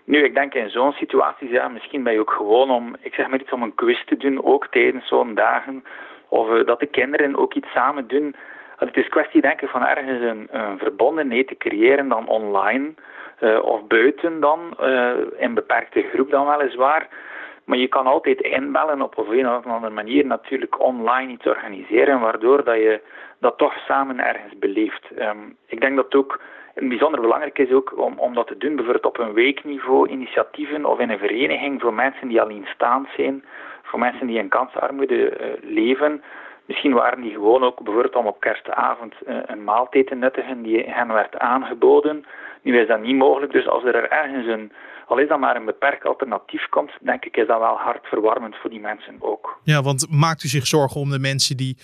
Nu, 0.05 0.25
ik 0.25 0.35
denk 0.35 0.55
in 0.55 0.71
zo'n 0.71 0.93
situatie, 0.93 1.49
ja, 1.49 1.69
misschien 1.69 2.03
ben 2.03 2.13
je 2.13 2.21
ook 2.21 2.37
gewoon 2.41 2.71
om, 2.71 2.97
ik 3.01 3.15
zeg 3.15 3.29
maar 3.29 3.41
iets 3.41 3.53
om 3.53 3.63
een 3.63 3.75
quiz 3.75 4.05
te 4.05 4.17
doen, 4.17 4.45
ook 4.45 4.67
tijdens 4.71 5.09
zo'n 5.09 5.35
dagen. 5.35 5.85
Of 6.29 6.65
dat 6.65 6.81
de 6.81 6.87
kinderen 6.87 7.37
ook 7.37 7.55
iets 7.55 7.71
samen 7.73 8.09
doen 8.09 8.35
het 8.79 8.97
is 8.97 9.09
kwestie 9.09 9.41
denk 9.41 9.61
ik 9.61 9.69
van 9.69 9.87
ergens 9.87 10.21
een, 10.21 10.49
een 10.51 10.79
verbondenheid 10.79 11.49
te 11.49 11.57
creëren 11.57 12.09
dan 12.09 12.29
online 12.29 12.95
uh, 13.41 13.65
of 13.65 13.87
buiten 13.87 14.41
dan, 14.41 14.77
uh, 14.81 15.11
in 15.37 15.55
beperkte 15.55 16.03
groep 16.13 16.31
dan 16.31 16.47
weliswaar. 16.47 17.09
Maar 17.65 17.79
je 17.79 17.89
kan 17.89 18.07
altijd 18.07 18.41
inbellen 18.41 19.03
op 19.03 19.19
een 19.19 19.49
of 19.49 19.67
andere 19.67 19.95
manier 19.95 20.27
natuurlijk 20.27 20.81
online 20.81 21.33
iets 21.33 21.47
organiseren, 21.47 22.21
waardoor 22.21 22.65
dat 22.65 22.77
je 22.77 23.01
dat 23.41 23.59
toch 23.59 23.75
samen 23.87 24.19
ergens 24.19 24.59
beleeft. 24.59 25.07
Um, 25.19 25.57
ik 25.67 25.81
denk 25.81 25.97
dat 25.97 26.05
het 26.05 26.15
ook 26.15 26.41
bijzonder 26.75 27.21
belangrijk 27.21 27.59
is 27.59 27.73
ook 27.73 27.99
om, 27.99 28.19
om 28.19 28.35
dat 28.35 28.47
te 28.47 28.57
doen, 28.57 28.77
bijvoorbeeld 28.77 29.07
op 29.07 29.19
een 29.19 29.33
weekniveau, 29.33 30.09
initiatieven 30.09 30.85
of 30.85 30.99
in 30.99 31.11
een 31.11 31.19
vereniging 31.19 31.81
voor 31.81 31.95
mensen 31.95 32.29
die 32.29 32.41
alleenstaand 32.41 33.09
zijn, 33.17 33.45
voor 33.83 33.99
mensen 33.99 34.27
die 34.27 34.39
in 34.39 34.49
kansarmoede 34.49 35.15
uh, 35.15 35.47
leven. 35.61 36.23
Misschien 36.69 36.93
waren 36.93 37.21
die 37.21 37.33
gewoon 37.33 37.65
ook 37.65 37.83
bijvoorbeeld 37.83 38.17
om 38.17 38.27
op 38.27 38.41
kerstavond 38.41 39.15
eh, 39.27 39.37
een 39.47 39.65
maaltijd 39.65 40.07
te 40.07 40.15
nuttigen 40.15 40.63
die 40.63 40.85
hen 40.87 41.13
werd 41.13 41.39
aangeboden. 41.39 42.25
Nu 42.63 42.81
is 42.81 42.89
dat 42.89 43.03
niet 43.03 43.17
mogelijk, 43.17 43.53
dus 43.53 43.69
als 43.69 43.85
er 43.85 44.11
ergens 44.11 44.47
een, 44.47 44.73
al 45.07 45.19
is 45.19 45.29
dat 45.29 45.39
maar 45.39 45.57
een 45.57 45.65
beperkt 45.65 46.05
alternatief 46.05 46.69
komt, 46.69 46.91
denk 47.01 47.25
ik 47.25 47.37
is 47.37 47.47
dat 47.47 47.59
wel 47.59 47.77
hartverwarmend 47.77 48.57
voor 48.57 48.71
die 48.71 48.81
mensen 48.81 49.17
ook. 49.21 49.61
Ja, 49.63 49.83
want 49.83 50.07
maakt 50.11 50.45
u 50.45 50.49
zich 50.49 50.67
zorgen 50.67 51.01
om 51.01 51.11
de 51.11 51.19
mensen 51.19 51.57
die 51.57 51.77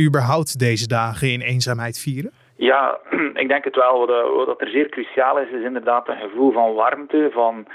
überhaupt 0.00 0.58
deze 0.58 0.88
dagen 0.88 1.32
in 1.32 1.40
eenzaamheid 1.40 1.98
vieren? 1.98 2.32
Ja, 2.56 2.98
ik 3.42 3.48
denk 3.48 3.64
het 3.64 3.76
wel. 3.76 4.06
Wat, 4.06 4.46
wat 4.46 4.60
er 4.60 4.68
zeer 4.68 4.88
cruciaal 4.88 5.38
is, 5.38 5.50
is 5.50 5.64
inderdaad 5.64 6.08
een 6.08 6.20
gevoel 6.20 6.52
van 6.52 6.74
warmte, 6.74 7.30
van 7.32 7.66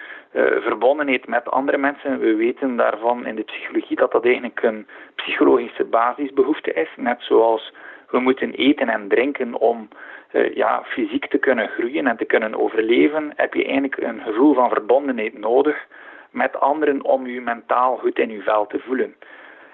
verbondenheid 0.60 1.27
met 1.27 1.51
andere 1.51 1.77
mensen. 1.77 2.19
We 2.19 2.36
weten 2.36 2.75
daarvan 2.75 3.25
in 3.25 3.36
de 3.36 3.43
psychologie 3.43 3.96
dat 3.96 4.12
dat 4.12 4.25
eigenlijk 4.25 4.63
een 4.63 4.88
psychologische 5.15 5.84
basisbehoefte 5.84 6.74
is. 6.74 6.89
Net 6.96 7.17
zoals 7.19 7.74
we 8.10 8.19
moeten 8.19 8.51
eten 8.51 8.89
en 8.89 9.07
drinken 9.07 9.53
om 9.53 9.88
uh, 10.31 10.55
ja, 10.55 10.84
fysiek 10.84 11.27
te 11.27 11.38
kunnen 11.38 11.67
groeien 11.67 12.07
en 12.07 12.17
te 12.17 12.25
kunnen 12.25 12.60
overleven, 12.60 13.31
heb 13.36 13.53
je 13.53 13.63
eigenlijk 13.63 13.98
een 13.98 14.22
gevoel 14.22 14.53
van 14.53 14.69
verbondenheid 14.69 15.39
nodig 15.39 15.86
met 16.31 16.60
anderen 16.60 17.03
om 17.03 17.27
je 17.27 17.41
mentaal 17.41 17.98
goed 17.98 18.19
in 18.19 18.29
je 18.29 18.41
vel 18.41 18.67
te 18.67 18.79
voelen. 18.79 19.15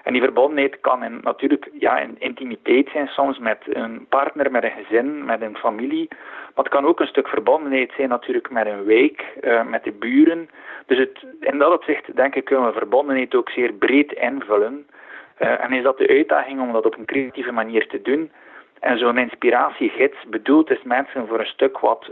En 0.04 0.12
die 0.12 0.22
verbondenheid 0.22 0.80
kan 0.80 1.20
natuurlijk 1.22 1.70
ja, 1.78 1.98
in 1.98 2.16
intimiteit 2.18 2.88
zijn, 2.92 3.06
soms 3.06 3.38
met 3.38 3.58
een 3.64 4.06
partner, 4.08 4.50
met 4.50 4.64
een 4.64 4.84
gezin, 4.84 5.24
met 5.24 5.40
een 5.40 5.56
familie. 5.56 6.08
Maar 6.54 6.64
het 6.64 6.68
kan 6.68 6.86
ook 6.86 7.00
een 7.00 7.06
stuk 7.06 7.28
verbondenheid 7.28 7.92
zijn 7.96 8.08
natuurlijk 8.08 8.50
met 8.50 8.66
een 8.66 8.84
wijk, 8.84 9.24
uh, 9.40 9.66
met 9.66 9.84
de 9.84 9.92
buren. 9.92 10.50
Dus 10.86 10.98
het, 10.98 11.24
in 11.40 11.58
dat 11.58 11.72
opzicht 11.72 12.16
denk 12.16 12.34
ik 12.34 12.44
kunnen 12.44 12.66
we 12.66 12.78
verbondenheid 12.78 13.34
ook 13.34 13.50
zeer 13.50 13.72
breed 13.72 14.12
invullen. 14.12 14.86
en 15.36 15.72
is 15.72 15.82
dat 15.82 15.98
de 15.98 16.08
uitdaging 16.08 16.60
om 16.60 16.72
dat 16.72 16.86
op 16.86 16.98
een 16.98 17.04
creatieve 17.04 17.52
manier 17.52 17.86
te 17.86 18.02
doen? 18.02 18.30
En 18.80 18.98
zo'n 18.98 19.18
inspiratiegids 19.18 20.16
bedoeld 20.28 20.70
is 20.70 20.82
mensen 20.82 21.26
voor 21.26 21.40
een 21.40 21.46
stuk 21.46 21.78
wat 21.78 22.10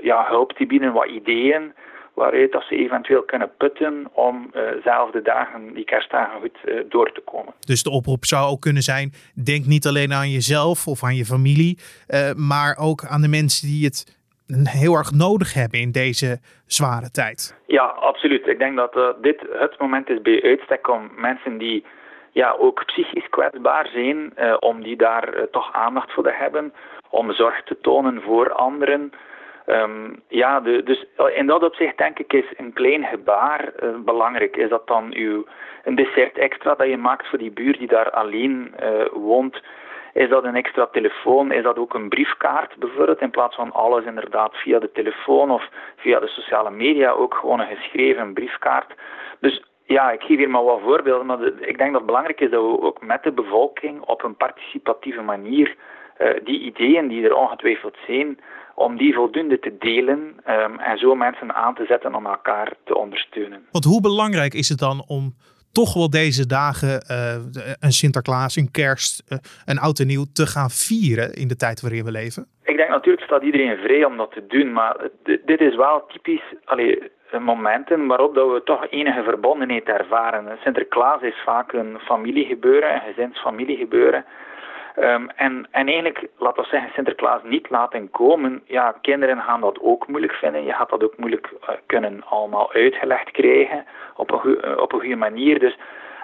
ja, 0.00 0.26
hulp 0.28 0.52
te 0.52 0.66
bieden, 0.66 0.92
wat 0.92 1.06
ideeën, 1.06 1.72
waaruit 2.20 2.52
dat 2.52 2.64
ze 2.68 2.76
eventueel 2.76 3.22
kunnen 3.22 3.50
putten 3.56 4.08
om 4.12 4.50
uh, 4.54 4.62
zelf 4.84 5.10
de 5.10 5.22
dagen, 5.22 5.74
die 5.74 5.84
kerstdagen 5.84 6.40
goed 6.40 6.58
uh, 6.64 6.80
door 6.88 7.12
te 7.12 7.20
komen. 7.20 7.52
Dus 7.60 7.82
de 7.82 7.90
oproep 7.90 8.24
zou 8.24 8.50
ook 8.50 8.60
kunnen 8.60 8.82
zijn, 8.82 9.12
denk 9.44 9.64
niet 9.64 9.86
alleen 9.86 10.12
aan 10.12 10.30
jezelf 10.30 10.86
of 10.86 11.04
aan 11.04 11.16
je 11.16 11.24
familie, 11.24 11.78
uh, 11.78 12.32
maar 12.32 12.76
ook 12.80 13.04
aan 13.04 13.20
de 13.20 13.28
mensen 13.28 13.68
die 13.68 13.84
het 13.84 14.18
heel 14.64 14.94
erg 14.94 15.12
nodig 15.12 15.54
hebben 15.54 15.80
in 15.80 15.92
deze 15.92 16.38
zware 16.66 17.10
tijd. 17.10 17.60
Ja, 17.66 17.84
absoluut. 17.84 18.46
Ik 18.46 18.58
denk 18.58 18.76
dat 18.76 18.94
dit 19.22 19.40
het 19.52 19.78
moment 19.78 20.08
is 20.08 20.22
bij 20.22 20.42
uitstek 20.42 20.88
om 20.88 21.10
mensen 21.16 21.58
die 21.58 21.84
ja, 22.32 22.56
ook 22.58 22.84
psychisch 22.84 23.28
kwetsbaar 23.30 23.88
zijn, 23.92 24.32
om 24.58 24.82
die 24.82 24.96
daar 24.96 25.48
toch 25.50 25.72
aandacht 25.72 26.12
voor 26.12 26.24
te 26.24 26.34
hebben, 26.34 26.72
om 27.10 27.32
zorg 27.32 27.62
te 27.64 27.76
tonen 27.80 28.22
voor 28.22 28.52
anderen. 28.52 29.12
Um, 29.70 30.22
ja, 30.28 30.60
de, 30.60 30.82
dus 30.82 31.06
in 31.34 31.46
dat 31.46 31.62
opzicht 31.62 31.98
denk 31.98 32.18
ik 32.18 32.32
is 32.32 32.52
een 32.56 32.72
klein 32.72 33.04
gebaar 33.04 33.72
uh, 33.82 33.88
belangrijk. 34.04 34.56
Is 34.56 34.68
dat 34.68 34.86
dan 34.86 35.14
uw, 35.14 35.44
een 35.84 35.94
dessert 35.94 36.38
extra 36.38 36.74
dat 36.74 36.88
je 36.88 36.96
maakt 36.96 37.28
voor 37.28 37.38
die 37.38 37.50
buur 37.50 37.78
die 37.78 37.88
daar 37.88 38.10
alleen 38.10 38.74
uh, 38.82 39.06
woont? 39.12 39.62
Is 40.12 40.28
dat 40.28 40.44
een 40.44 40.56
extra 40.56 40.86
telefoon? 40.86 41.52
Is 41.52 41.62
dat 41.62 41.78
ook 41.78 41.94
een 41.94 42.08
briefkaart 42.08 42.76
bijvoorbeeld? 42.76 43.20
In 43.20 43.30
plaats 43.30 43.56
van 43.56 43.72
alles 43.72 44.04
inderdaad 44.04 44.56
via 44.56 44.78
de 44.78 44.92
telefoon 44.92 45.50
of 45.50 45.68
via 45.96 46.20
de 46.20 46.28
sociale 46.28 46.70
media 46.70 47.10
ook 47.10 47.34
gewoon 47.34 47.60
een 47.60 47.76
geschreven 47.76 48.32
briefkaart. 48.32 48.94
Dus 49.40 49.64
ja, 49.84 50.10
ik 50.10 50.22
geef 50.22 50.38
hier 50.38 50.50
maar 50.50 50.64
wat 50.64 50.80
voorbeelden, 50.80 51.26
maar 51.26 51.42
ik 51.42 51.78
denk 51.78 51.90
dat 51.90 52.00
het 52.00 52.06
belangrijk 52.06 52.40
is 52.40 52.50
dat 52.50 52.62
we 52.62 52.80
ook 52.80 53.02
met 53.02 53.22
de 53.22 53.32
bevolking 53.32 54.00
op 54.00 54.22
een 54.22 54.36
participatieve 54.36 55.22
manier 55.22 55.76
die 56.44 56.60
ideeën 56.60 57.08
die 57.08 57.24
er 57.24 57.34
ongetwijfeld 57.34 57.96
zijn, 58.06 58.38
om 58.74 58.96
die 58.96 59.14
voldoende 59.14 59.58
te 59.58 59.76
delen 59.78 60.18
um, 60.48 60.78
en 60.78 60.98
zo 60.98 61.14
mensen 61.14 61.54
aan 61.54 61.74
te 61.74 61.84
zetten 61.84 62.14
om 62.14 62.26
elkaar 62.26 62.72
te 62.84 62.96
ondersteunen. 62.96 63.66
Want 63.70 63.84
hoe 63.84 64.00
belangrijk 64.00 64.54
is 64.54 64.68
het 64.68 64.78
dan 64.78 65.04
om 65.06 65.34
toch 65.72 65.94
wel 65.94 66.10
deze 66.10 66.46
dagen 66.46 67.04
uh, 67.10 67.34
een 67.80 67.92
Sinterklaas, 67.92 68.56
een 68.56 68.70
kerst, 68.70 69.24
uh, 69.28 69.38
een 69.64 69.78
oud 69.78 69.98
en 69.98 70.06
nieuw 70.06 70.24
te 70.32 70.46
gaan 70.46 70.70
vieren 70.70 71.32
in 71.32 71.48
de 71.48 71.56
tijd 71.56 71.80
waarin 71.80 72.04
we 72.04 72.10
leven? 72.10 72.46
Ik 72.64 72.76
denk 72.76 72.88
natuurlijk 72.88 73.24
staat 73.24 73.42
iedereen 73.42 73.76
vrij 73.76 74.04
om 74.04 74.16
dat 74.16 74.32
te 74.32 74.46
doen, 74.46 74.72
maar 74.72 74.96
dit 75.44 75.60
is 75.60 75.76
wel 75.76 76.06
typisch 76.06 76.54
allee, 76.64 77.10
momenten 77.38 78.06
waarop 78.06 78.34
dat 78.34 78.52
we 78.52 78.62
toch 78.64 78.90
enige 78.90 79.22
verbondenheid 79.22 79.84
ervaren. 79.84 80.58
Sinterklaas 80.62 81.22
is 81.22 81.42
vaak 81.44 81.72
een 81.72 81.98
familiegebeuren, 81.98 82.94
een 82.94 83.14
gezinsfamiliegebeuren. 83.14 84.24
Um, 85.00 85.30
en, 85.36 85.68
en 85.70 85.86
eigenlijk, 85.86 86.28
laten 86.38 86.62
we 86.62 86.68
zeggen, 86.68 86.90
Sinterklaas 86.94 87.40
niet 87.42 87.70
laten 87.70 88.10
komen. 88.10 88.62
Ja, 88.64 88.94
kinderen 89.02 89.40
gaan 89.42 89.60
dat 89.60 89.78
ook 89.80 90.08
moeilijk 90.08 90.32
vinden. 90.32 90.64
Je 90.64 90.72
gaat 90.72 90.90
dat 90.90 91.04
ook 91.04 91.16
moeilijk 91.16 91.50
uh, 91.62 91.68
kunnen 91.86 92.22
allemaal 92.28 92.72
uitgelegd 92.72 93.30
krijgen 93.30 93.84
op 94.16 94.30
een, 94.30 94.58
uh, 94.64 94.76
op 94.76 94.92
een 94.92 95.00
goede 95.00 95.16
manier. 95.16 95.58
Dus 95.58 95.78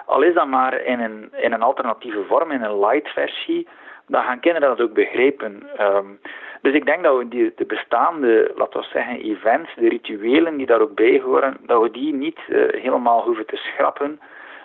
al 0.05 0.21
is 0.21 0.33
dat 0.33 0.47
maar 0.47 0.81
in 0.81 0.99
een, 0.99 1.29
in 1.35 1.53
een 1.53 1.61
alternatieve 1.61 2.23
vorm, 2.27 2.51
in 2.51 2.63
een 2.63 2.79
light 2.79 3.07
versie, 3.07 3.67
dan 4.07 4.23
gaan 4.23 4.39
kinderen 4.39 4.69
dat 4.69 4.81
ook 4.81 4.93
begrijpen. 4.93 5.69
Um, 5.79 6.19
dus 6.61 6.73
ik 6.73 6.85
denk 6.85 7.03
dat 7.03 7.17
we 7.17 7.27
die, 7.27 7.53
de 7.55 7.65
bestaande, 7.65 8.51
laten 8.55 8.79
we 8.79 8.85
zeggen, 8.85 9.21
events, 9.21 9.75
de 9.75 9.89
rituelen 9.89 10.57
die 10.57 10.65
daar 10.65 10.81
ook 10.81 10.95
bij 10.95 11.21
horen, 11.23 11.57
dat 11.61 11.81
we 11.81 11.91
die 11.91 12.13
niet 12.13 12.39
uh, 12.47 12.81
helemaal 12.81 13.23
hoeven 13.23 13.45
te 13.45 13.55
schrappen. 13.55 14.19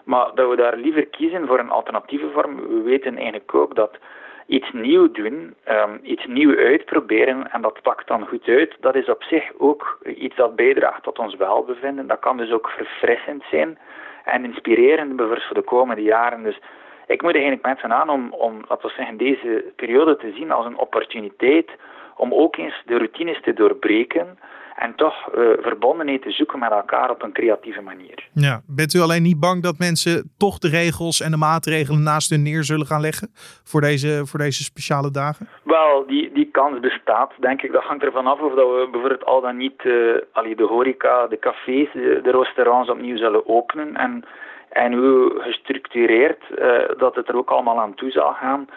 Maar 0.04 0.30
dat 0.34 0.50
we 0.50 0.56
daar 0.56 0.76
liever 0.76 1.06
kiezen 1.06 1.46
voor 1.46 1.58
een 1.58 1.70
alternatieve 1.70 2.30
vorm. 2.30 2.56
We 2.56 2.82
weten 2.82 3.14
eigenlijk 3.16 3.54
ook 3.54 3.74
dat 3.74 3.98
iets 4.46 4.72
nieuw 4.72 5.10
doen, 5.10 5.54
um, 5.68 6.00
iets 6.02 6.26
nieuw 6.26 6.56
uitproberen 6.56 7.50
en 7.50 7.60
dat 7.62 7.82
pakt 7.82 8.08
dan 8.08 8.26
goed 8.26 8.48
uit, 8.48 8.76
dat 8.80 8.94
is 8.94 9.08
op 9.08 9.22
zich 9.22 9.52
ook 9.58 9.98
iets 10.16 10.36
dat 10.36 10.56
bijdraagt 10.56 11.02
tot 11.02 11.18
ons 11.18 11.36
welbevinden. 11.36 12.06
Dat 12.06 12.18
kan 12.18 12.36
dus 12.36 12.50
ook 12.52 12.68
verfrissend 12.68 13.44
zijn 13.50 13.78
en 14.24 14.44
inspirerend 14.44 15.16
bijvoorbeeld 15.16 15.46
voor 15.46 15.56
de 15.56 15.62
komende 15.62 16.02
jaren. 16.02 16.42
Dus 16.42 16.58
ik 17.06 17.22
moet 17.22 17.34
eigenlijk 17.34 17.64
mensen 17.64 17.92
aan 17.92 18.08
om, 18.10 18.32
om 18.32 18.64
laten 18.68 18.88
we 18.88 18.94
zeggen, 18.96 19.16
deze 19.16 19.64
periode 19.76 20.16
te 20.16 20.32
zien 20.34 20.50
als 20.50 20.66
een 20.66 20.78
opportuniteit 20.78 21.70
om 22.16 22.34
ook 22.34 22.56
eens 22.56 22.82
de 22.86 22.96
routines 22.96 23.40
te 23.40 23.52
doorbreken 23.52 24.38
en 24.76 24.94
toch 24.94 25.14
uh, 25.34 25.48
verbondenheid 25.60 26.22
te 26.22 26.30
zoeken 26.30 26.58
met 26.58 26.70
elkaar 26.70 27.10
op 27.10 27.22
een 27.22 27.32
creatieve 27.32 27.80
manier. 27.80 28.28
Ja, 28.32 28.60
bent 28.66 28.94
u 28.94 29.00
alleen 29.00 29.22
niet 29.22 29.40
bang 29.40 29.62
dat 29.62 29.78
mensen 29.78 30.32
toch 30.38 30.58
de 30.58 30.68
regels 30.68 31.20
en 31.20 31.30
de 31.30 31.36
maatregelen 31.36 32.02
naast 32.02 32.30
hun 32.30 32.42
neer 32.42 32.64
zullen 32.64 32.86
gaan 32.86 33.00
leggen 33.00 33.28
voor 33.64 33.80
deze, 33.80 34.22
voor 34.26 34.38
deze 34.38 34.62
speciale 34.62 35.10
dagen? 35.10 35.48
Wel, 35.62 36.04
die, 36.06 36.32
die 36.32 36.48
kans 36.50 36.80
bestaat, 36.80 37.32
denk 37.40 37.62
ik. 37.62 37.72
Dat 37.72 37.82
hangt 37.82 38.04
ervan 38.04 38.26
af 38.26 38.40
of 38.40 38.54
dat 38.54 38.68
we 38.68 38.88
bijvoorbeeld 38.90 39.24
al 39.24 39.40
dan 39.40 39.56
niet 39.56 39.84
uh, 39.84 40.16
allee, 40.32 40.56
de 40.56 40.66
horeca, 40.66 41.26
de 41.26 41.38
cafés, 41.38 41.92
de, 41.92 42.20
de 42.22 42.30
restaurants 42.30 42.90
opnieuw 42.90 43.16
zullen 43.16 43.48
openen. 43.48 43.96
En, 43.96 44.24
en 44.68 44.92
hoe 44.92 45.34
gestructureerd 45.38 46.42
uh, 46.58 46.98
dat 46.98 47.14
het 47.14 47.28
er 47.28 47.36
ook 47.36 47.50
allemaal 47.50 47.80
aan 47.80 47.94
toe 47.94 48.10
zal 48.10 48.32
gaan. 48.32 48.68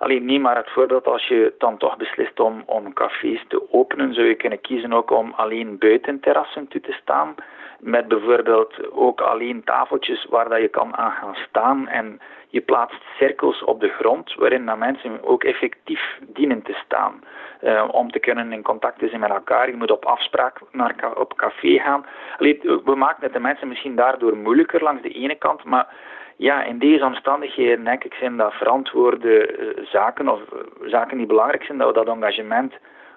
Alleen 0.00 0.24
niet 0.24 0.40
maar 0.40 0.56
het 0.56 0.70
voorbeeld 0.70 1.06
als 1.06 1.26
je 1.26 1.54
dan 1.58 1.76
toch 1.76 1.96
beslist 1.96 2.40
om, 2.40 2.62
om 2.66 2.92
cafés 2.92 3.44
te 3.48 3.72
openen, 3.72 4.14
zou 4.14 4.26
je 4.26 4.34
kunnen 4.34 4.60
kiezen 4.60 4.92
ook 4.92 5.10
om 5.10 5.32
alleen 5.36 5.78
buiten 5.78 6.20
terrassen 6.20 6.68
toe 6.68 6.80
te 6.80 6.92
staan. 6.92 7.34
Met 7.78 8.08
bijvoorbeeld 8.08 8.92
ook 8.92 9.20
alleen 9.20 9.64
tafeltjes 9.64 10.26
waar 10.30 10.48
dat 10.48 10.60
je 10.60 10.68
kan 10.68 10.96
aan 10.96 11.10
gaan 11.10 11.34
staan. 11.48 11.88
En 11.88 12.20
je 12.48 12.60
plaatst 12.60 13.02
cirkels 13.18 13.64
op 13.64 13.80
de 13.80 13.88
grond 13.88 14.34
waarin 14.34 14.66
dat 14.66 14.78
mensen 14.78 15.24
ook 15.24 15.44
effectief 15.44 16.18
dienen 16.20 16.62
te 16.62 16.74
staan. 16.84 17.22
Uh, 17.62 17.88
om 17.90 18.10
te 18.10 18.18
kunnen 18.18 18.52
in 18.52 18.62
contact 18.62 18.98
zijn 18.98 19.20
met 19.20 19.30
elkaar. 19.30 19.70
Je 19.70 19.76
moet 19.76 19.90
op 19.90 20.04
afspraak 20.04 20.58
naar 20.72 21.16
op 21.16 21.36
café 21.36 21.78
gaan. 21.78 22.06
Allee, 22.38 22.60
we 22.84 22.94
maken 22.94 23.22
het 23.22 23.32
de 23.32 23.40
mensen 23.40 23.68
misschien 23.68 23.96
daardoor 23.96 24.36
moeilijker 24.36 24.82
langs 24.82 25.02
de 25.02 25.12
ene 25.12 25.34
kant, 25.34 25.64
maar 25.64 25.86
ja, 26.40 26.62
in 26.64 26.78
deze 26.78 27.04
omstandigheden 27.04 27.84
denk 27.84 28.04
ik 28.04 28.14
zijn 28.14 28.36
dat 28.36 28.52
verantwoorde 28.52 29.58
uh, 29.58 29.86
zaken 29.86 30.28
of 30.28 30.40
uh, 30.40 30.90
zaken 30.90 31.16
die 31.16 31.26
belangrijk 31.26 31.64
zijn, 31.64 31.78
dat 31.78 31.88
we 31.88 32.04
dat 32.04 32.14
engagement 32.14 32.72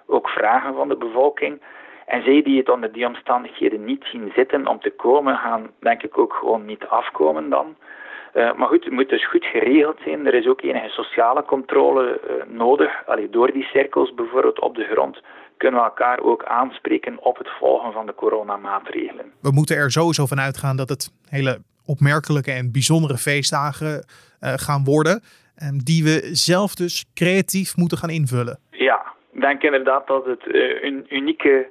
ook 0.06 0.28
vragen 0.28 0.74
van 0.74 0.88
de 0.88 0.96
bevolking. 0.96 1.62
En 2.06 2.22
zij 2.22 2.42
die 2.42 2.58
het 2.58 2.68
onder 2.68 2.92
die 2.92 3.06
omstandigheden 3.06 3.84
niet 3.84 4.04
zien 4.04 4.32
zitten 4.34 4.66
om 4.66 4.80
te 4.80 4.90
komen, 4.90 5.36
gaan 5.36 5.70
denk 5.78 6.02
ik 6.02 6.18
ook 6.18 6.32
gewoon 6.32 6.64
niet 6.64 6.86
afkomen 6.86 7.50
dan. 7.50 7.76
Uh, 8.34 8.54
maar 8.54 8.68
goed, 8.68 8.84
het 8.84 8.92
moet 8.92 9.08
dus 9.08 9.28
goed 9.28 9.44
geregeld 9.44 9.98
zijn. 10.04 10.26
Er 10.26 10.34
is 10.34 10.46
ook 10.46 10.62
enige 10.62 10.88
sociale 10.88 11.44
controle 11.44 12.20
nodig. 12.48 13.06
Allee, 13.06 13.30
door 13.30 13.52
die 13.52 13.64
cirkels 13.64 14.14
bijvoorbeeld 14.14 14.60
op 14.60 14.74
de 14.74 14.84
grond 14.84 15.20
kunnen 15.56 15.80
we 15.80 15.86
elkaar 15.86 16.20
ook 16.20 16.44
aanspreken 16.44 17.16
op 17.20 17.38
het 17.38 17.48
volgen 17.58 17.92
van 17.92 18.06
de 18.06 18.14
coronamaatregelen. 18.14 19.32
We 19.40 19.50
moeten 19.50 19.76
er 19.76 19.90
sowieso 19.90 20.26
van 20.26 20.40
uitgaan 20.40 20.76
dat 20.76 20.88
het 20.88 21.10
hele 21.28 21.58
opmerkelijke 21.86 22.52
en 22.52 22.72
bijzondere 22.72 23.16
feestdagen 23.16 23.94
uh, 23.94 24.52
gaan 24.56 24.84
worden. 24.84 25.22
Um, 25.62 25.78
die 25.84 26.04
we 26.04 26.28
zelf 26.32 26.74
dus 26.74 27.04
creatief 27.14 27.76
moeten 27.76 27.98
gaan 27.98 28.10
invullen. 28.10 28.58
Ja, 28.70 29.02
ik 29.32 29.40
denk 29.40 29.62
inderdaad 29.62 30.06
dat 30.06 30.24
het 30.26 30.46
uh, 30.46 30.82
een 30.82 31.06
unieke 31.08 31.68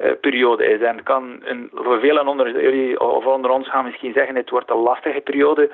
uh, 0.00 0.10
periode 0.20 0.64
is. 0.64 0.80
En 0.80 1.02
kan 1.02 1.40
een, 1.44 1.70
voor 1.74 2.00
velen 2.00 2.26
onder 2.26 2.62
jullie 2.62 3.00
of 3.00 3.24
onder 3.24 3.50
ons 3.50 3.70
gaan 3.70 3.84
misschien 3.84 4.12
zeggen: 4.12 4.36
het 4.36 4.50
wordt 4.50 4.70
een 4.70 4.76
lastige 4.76 5.20
periode. 5.20 5.70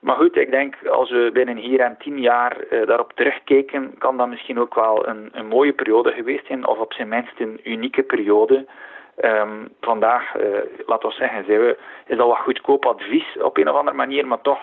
Maar 0.00 0.16
goed, 0.16 0.36
ik 0.36 0.50
denk 0.50 0.74
als 0.86 1.10
we 1.10 1.30
binnen 1.32 1.56
hier 1.56 1.80
en 1.80 1.96
tien 1.98 2.20
jaar 2.20 2.56
daarop 2.86 3.12
terugkijken, 3.14 3.94
kan 3.98 4.16
dat 4.16 4.28
misschien 4.28 4.58
ook 4.58 4.74
wel 4.74 5.08
een, 5.08 5.28
een 5.32 5.46
mooie 5.46 5.72
periode 5.72 6.12
geweest 6.12 6.46
zijn, 6.46 6.66
of 6.66 6.78
op 6.78 6.92
zijn 6.92 7.08
minst 7.08 7.40
een 7.40 7.60
unieke 7.64 8.02
periode. 8.02 8.66
Um, 9.24 9.68
vandaag, 9.80 10.34
uh, 10.36 10.42
laten 10.86 11.08
we 11.08 11.14
zeggen, 11.14 11.44
zijn 11.46 11.60
we, 11.60 11.78
is 12.06 12.16
dat 12.16 12.26
wat 12.26 12.38
goedkoop 12.38 12.84
advies 12.84 13.36
op 13.42 13.56
een 13.56 13.68
of 13.68 13.76
andere 13.76 13.96
manier, 13.96 14.26
maar 14.26 14.40
toch 14.40 14.58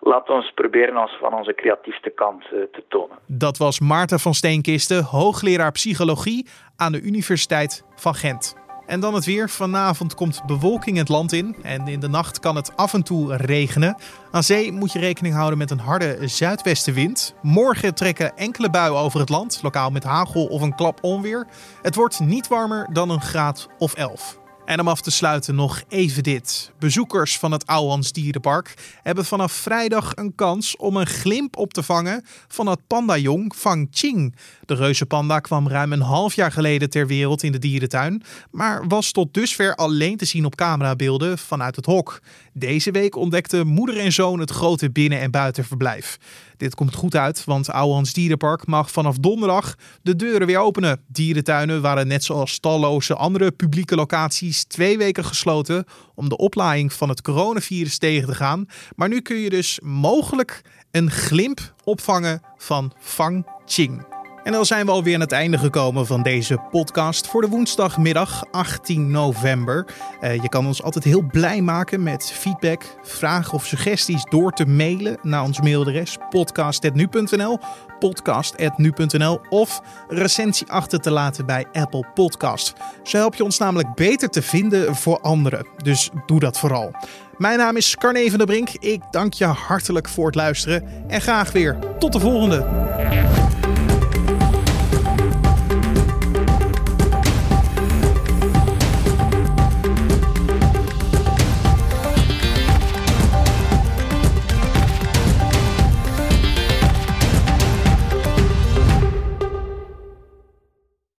we 0.00 0.28
ons 0.28 0.52
proberen 0.54 0.96
ons 0.96 1.16
van 1.20 1.34
onze 1.34 1.54
creatiefste 1.54 2.10
kant 2.10 2.44
uh, 2.44 2.62
te 2.72 2.84
tonen. 2.88 3.16
Dat 3.26 3.56
was 3.58 3.80
Maarten 3.80 4.18
van 4.18 4.34
Steenkisten, 4.34 5.04
hoogleraar 5.04 5.72
psychologie 5.72 6.48
aan 6.76 6.92
de 6.92 7.00
Universiteit 7.00 7.84
van 7.94 8.14
Gent. 8.14 8.61
En 8.92 9.00
dan 9.00 9.14
het 9.14 9.24
weer. 9.24 9.50
Vanavond 9.50 10.14
komt 10.14 10.42
bewolking 10.46 10.96
het 10.96 11.08
land 11.08 11.32
in 11.32 11.56
en 11.62 11.88
in 11.88 12.00
de 12.00 12.08
nacht 12.08 12.40
kan 12.40 12.56
het 12.56 12.76
af 12.76 12.94
en 12.94 13.02
toe 13.02 13.36
regenen. 13.36 13.96
Aan 14.30 14.42
zee 14.42 14.72
moet 14.72 14.92
je 14.92 14.98
rekening 14.98 15.34
houden 15.34 15.58
met 15.58 15.70
een 15.70 15.78
harde 15.78 16.18
zuidwestenwind. 16.28 17.34
Morgen 17.42 17.94
trekken 17.94 18.36
enkele 18.36 18.70
buien 18.70 18.96
over 18.96 19.20
het 19.20 19.28
land, 19.28 19.58
lokaal 19.62 19.90
met 19.90 20.04
hagel 20.04 20.46
of 20.46 20.62
een 20.62 20.74
klap 20.74 20.98
onweer. 21.02 21.46
Het 21.82 21.94
wordt 21.94 22.20
niet 22.20 22.48
warmer 22.48 22.88
dan 22.92 23.10
een 23.10 23.20
graad 23.20 23.68
of 23.78 23.94
11. 23.94 24.41
En 24.64 24.80
om 24.80 24.88
af 24.88 25.00
te 25.00 25.10
sluiten 25.10 25.54
nog 25.54 25.82
even 25.88 26.22
dit. 26.22 26.72
Bezoekers 26.78 27.38
van 27.38 27.52
het 27.52 27.66
Ouwans 27.66 28.12
Dierenpark 28.12 28.74
hebben 29.02 29.24
vanaf 29.24 29.52
vrijdag 29.52 30.12
een 30.14 30.34
kans 30.34 30.76
om 30.76 30.96
een 30.96 31.06
glimp 31.06 31.56
op 31.56 31.72
te 31.72 31.82
vangen 31.82 32.24
van 32.48 32.66
het 32.66 32.86
pandajong 32.86 33.54
Fang 33.54 33.88
Ching. 33.90 34.34
De 34.64 34.74
reuzenpanda 34.74 35.38
kwam 35.38 35.68
ruim 35.68 35.92
een 35.92 36.00
half 36.00 36.34
jaar 36.34 36.52
geleden 36.52 36.90
ter 36.90 37.06
wereld 37.06 37.42
in 37.42 37.52
de 37.52 37.58
dierentuin, 37.58 38.22
maar 38.50 38.86
was 38.88 39.12
tot 39.12 39.34
dusver 39.34 39.74
alleen 39.74 40.16
te 40.16 40.24
zien 40.24 40.44
op 40.44 40.54
camerabeelden 40.54 41.38
vanuit 41.38 41.76
het 41.76 41.86
hok. 41.86 42.20
Deze 42.54 42.90
week 42.90 43.16
ontdekten 43.16 43.66
moeder 43.66 43.98
en 43.98 44.12
zoon 44.12 44.40
het 44.40 44.50
grote 44.50 44.90
binnen- 44.90 45.20
en 45.20 45.30
buitenverblijf. 45.30 46.18
Dit 46.56 46.74
komt 46.74 46.94
goed 46.94 47.14
uit, 47.14 47.44
want 47.44 47.70
Ouwehans 47.70 48.12
Dierenpark 48.12 48.66
mag 48.66 48.90
vanaf 48.90 49.16
donderdag 49.16 49.74
de 50.02 50.16
deuren 50.16 50.46
weer 50.46 50.58
openen. 50.58 51.00
Dierentuinen 51.06 51.80
waren 51.80 52.06
net 52.06 52.24
zoals 52.24 52.58
talloze 52.58 53.14
andere 53.14 53.50
publieke 53.50 53.94
locaties 53.94 54.64
twee 54.64 54.98
weken 54.98 55.24
gesloten 55.24 55.84
om 56.14 56.28
de 56.28 56.36
oplaaiing 56.36 56.92
van 56.92 57.08
het 57.08 57.22
coronavirus 57.22 57.98
tegen 57.98 58.28
te 58.28 58.34
gaan. 58.34 58.66
Maar 58.96 59.08
nu 59.08 59.20
kun 59.20 59.36
je 59.36 59.50
dus 59.50 59.80
mogelijk 59.82 60.60
een 60.90 61.10
glimp 61.10 61.74
opvangen 61.84 62.42
van 62.56 62.92
Fang 63.00 63.46
Ching. 63.66 64.11
En 64.42 64.52
dan 64.52 64.66
zijn 64.66 64.86
we 64.86 64.92
alweer 64.92 65.14
aan 65.14 65.20
het 65.20 65.32
einde 65.32 65.58
gekomen 65.58 66.06
van 66.06 66.22
deze 66.22 66.58
podcast 66.70 67.26
voor 67.26 67.40
de 67.40 67.48
woensdagmiddag 67.48 68.44
18 68.50 69.10
november. 69.10 69.86
Uh, 70.20 70.34
je 70.34 70.48
kan 70.48 70.66
ons 70.66 70.82
altijd 70.82 71.04
heel 71.04 71.22
blij 71.22 71.60
maken 71.60 72.02
met 72.02 72.32
feedback, 72.32 72.96
vragen 73.02 73.52
of 73.52 73.66
suggesties 73.66 74.24
door 74.24 74.52
te 74.52 74.66
mailen 74.66 75.18
naar 75.22 75.42
ons 75.42 75.60
mailadres 75.60 76.16
podcast.nu.nl 76.30 77.58
podcast.nu.nl 77.98 79.40
of 79.48 79.80
recensie 80.08 80.70
achter 80.70 80.98
te 80.98 81.10
laten 81.10 81.46
bij 81.46 81.66
Apple 81.72 82.06
Podcast. 82.14 82.72
Zo 83.02 83.16
help 83.16 83.34
je 83.34 83.44
ons 83.44 83.58
namelijk 83.58 83.94
beter 83.94 84.28
te 84.28 84.42
vinden 84.42 84.96
voor 84.96 85.20
anderen. 85.20 85.66
Dus 85.82 86.10
doe 86.26 86.40
dat 86.40 86.58
vooral. 86.58 86.94
Mijn 87.36 87.58
naam 87.58 87.76
is 87.76 87.96
Carne 87.96 88.28
van 88.28 88.38
der 88.38 88.46
Brink. 88.46 88.68
Ik 88.70 89.02
dank 89.10 89.32
je 89.32 89.44
hartelijk 89.44 90.08
voor 90.08 90.26
het 90.26 90.34
luisteren 90.34 90.84
en 91.08 91.20
graag 91.20 91.52
weer 91.52 91.78
tot 91.98 92.12
de 92.12 92.20
volgende. 92.20 92.66